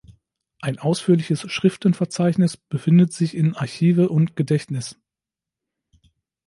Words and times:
Ein 0.63 0.79
ausführliches 0.79 1.41
Schriftenverzeichnis 1.41 2.57
befindet 2.57 3.13
sich 3.13 3.37
in 3.37 3.55
"Archive 3.55 4.09
und 4.09 4.35
Gedächtnis. 4.35 4.97